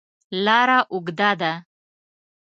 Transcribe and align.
لاره 0.45 0.79
اوږده 0.93 1.31
ده. 1.39 1.51